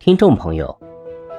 [0.00, 0.78] 听众朋友，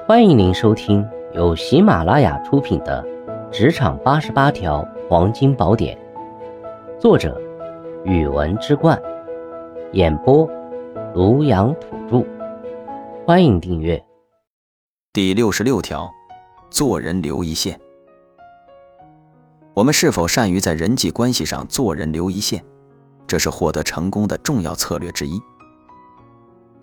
[0.06, 3.02] 欢迎您收听由喜马拉雅出品的
[3.50, 5.98] 《职场八十八条黄金宝典》，
[7.00, 7.40] 作者：
[8.04, 9.00] 语文之冠，
[9.92, 10.46] 演播：
[11.14, 12.26] 庐阳土著。
[13.26, 14.00] 欢迎订阅。
[15.14, 16.10] 第六十六条，
[16.68, 17.80] 做人留一线。
[19.72, 22.62] 我们是否善于在人际关系上做人留一线？
[23.26, 25.40] 这是获得成功的重要策略之一。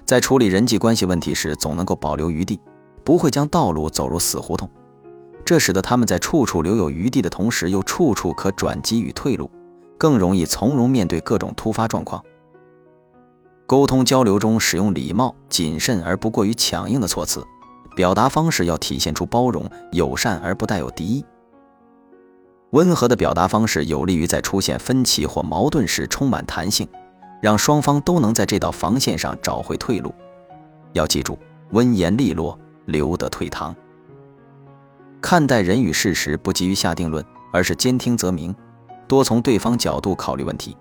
[0.07, 2.57] 在处理人际关系问题时，总能够保留余地，
[3.03, 4.69] 不会将道路走入死胡同。
[5.43, 9.51] 这使得他们在处处留有余地的同时，又处处可转机与退路，
[9.97, 12.23] 更容易从容面对各种突发状况。
[13.65, 17.43] 沟通交流中使用礼貌、谨慎而不过于强硬的措辞，
[17.93, 21.25] 表达方式要体现出包容、友善而不带有敌意。
[22.69, 26.87] 温和的表达方式有利于在出现分歧或矛盾时充满弹性。
[27.41, 30.13] 让双方都能在这道防线上找回退路。
[30.93, 31.37] 要记住，
[31.71, 33.75] 温言利落，留得退堂。
[35.21, 38.55] 看待人与事时，不急于下定论，而是兼听则明，
[39.07, 40.75] 多从对方角度考虑问题。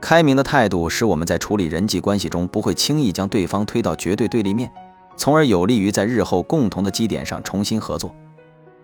[0.00, 4.70] 开明的态度使我们在处理人际关系中不会轻易将对方推到绝对对立面，
[5.16, 8.14] 从而有利于在日后共同的基点上重新合作。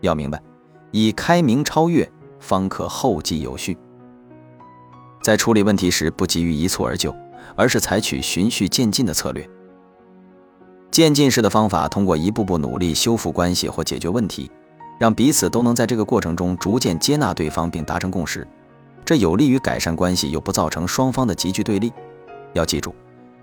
[0.00, 0.42] 要明白，
[0.90, 3.77] 以开明超越，方可后继有序。
[5.25, 7.17] 在处理问题时，不急于一蹴而就，
[7.56, 9.48] 而是采取循序渐进的策略。
[10.91, 14.50] 渐进式的方法，通过一步步努力修复关系或解决问题，
[15.00, 18.47] 让彼此都能在这个过程中逐渐接纳对方并达成共识。
[19.02, 21.91] 这有利于改善关系，又不造成双方的急剧对立。
[22.52, 22.95] 要记住，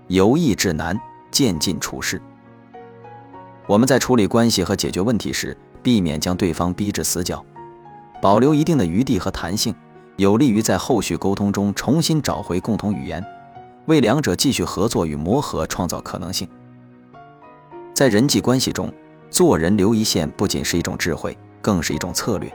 [0.06, 0.96] 由易至难，
[1.32, 2.22] 渐进处事。
[3.66, 7.44] 我们在处理关系和解决问题时，避免将对方逼至死角，
[8.20, 9.74] 保留一定的余地和弹性。
[10.16, 13.24] 有利于在后续沟通中重新找回共同语言，
[13.86, 16.48] 为两者继续合作与磨合创造可能性。
[17.94, 18.92] 在人际关系中，
[19.30, 22.52] 做人留一线不仅是一种智慧，更是一种策略，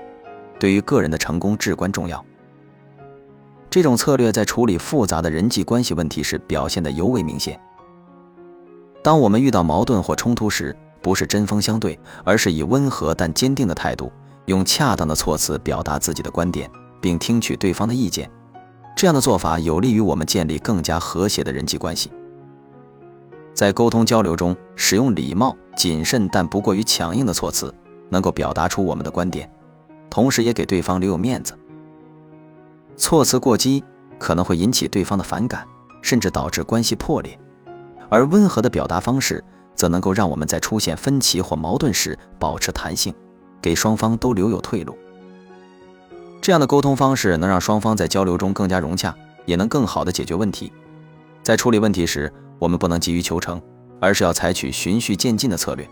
[0.60, 2.24] 对于个人的成功至关重要。
[3.70, 7.60] 这种策略在处理复杂的人际关系问题时表现得尤为明显。
[9.04, 14.12] 当我们遇到矛盾或冲突时，不是针锋相对，而是以温和但坚定的态度，
[14.46, 16.70] 用恰当的措辞表达自己的观点。
[17.02, 18.30] 并听取对方的意见，
[18.96, 22.12] 这样的做法有利于我们建立更加和谐的人际关系。
[23.54, 27.74] 在沟通交流中，使用礼貌、谨慎但不过于强硬的措辞，
[28.10, 29.52] 能够表达出我们的观点，
[30.10, 31.58] 同时也给对方留有面子。
[32.96, 33.84] 措辞过激
[34.20, 35.66] 可能会引起对方的反感，
[36.02, 37.32] 甚至导致关系破裂；
[38.10, 39.44] 而温和的表达方式，
[39.76, 43.14] 则能够让我们在出现分歧或矛盾时保持弹性，
[43.62, 44.96] 给双方都留有退路。
[46.48, 49.14] 这样的沟通方式能让双方在交流中更加融洽，
[49.46, 50.72] 也能更好地解决问题。
[51.44, 53.62] 在处理问题时，我们不能急于求成，
[54.00, 55.86] 而是要采取循序渐进的策略。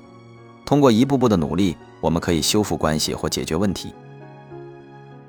[0.65, 3.93] 通过一步步的努力，我们可以修复关系或解决问题。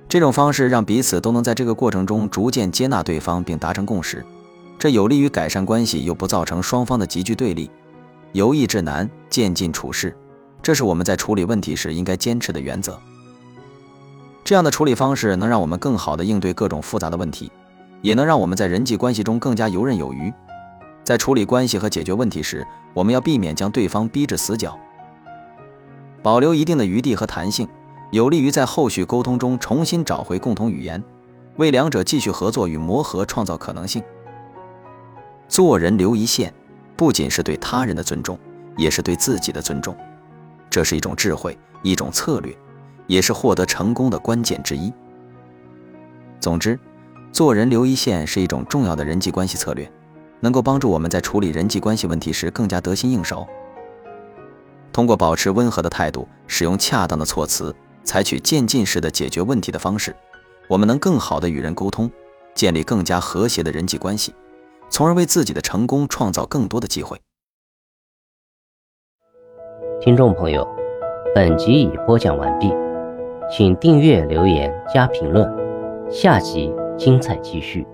[0.08, 4.24] 这种方式让彼此都能在这个过程中逐渐接纳对方并达成共识，
[4.78, 7.68] 这有利于改善关系，又不造成双方的急剧对立。
[8.30, 10.16] 由易至难，渐进处事，
[10.62, 12.96] 这是我们在处理问题时应该坚持的原则。
[14.46, 17.50] 这样的处理方式能让我们更好地应对各种复杂的问题，
[18.00, 20.32] 也能让我们在人际关系中更加游刃有余。
[21.02, 22.64] 在处理关系和解决问题时，
[22.94, 24.78] 我们要避免将对方逼至死角，
[26.22, 27.66] 保留一定的余地和弹性，
[28.12, 31.02] 有利于在后续沟通中重新找回共同语言，
[31.56, 34.00] 为两者继续合作与磨合创造可能性。
[35.48, 36.54] 做人留一线，
[36.94, 38.38] 不仅是对他人的尊重，
[38.76, 39.96] 也是对自己的尊重，
[40.70, 42.56] 这是一种智慧，一种策略。
[43.06, 44.92] 也是获得成功的关键之一。
[46.40, 46.78] 总之，
[47.32, 49.90] 做人留一线是一种重要的人际关系策略，
[50.40, 53.46] 能够帮助我们在处理人际关系问题时更加得心应手。
[54.92, 57.74] 通过保持温和的态度，使用恰当的措辞，
[58.04, 60.14] 采取渐进式的解决问题的方式，
[60.68, 62.10] 我们能更好的与人沟通，
[62.54, 64.34] 建立更加和谐的人际关系，
[64.88, 67.20] 从而为自己的成功创造更多的机会。
[70.00, 70.66] 听众朋友，
[71.34, 72.72] 本集已播讲完毕。
[73.48, 75.48] 请订阅、留言、加评论，
[76.10, 77.86] 下集精彩继续。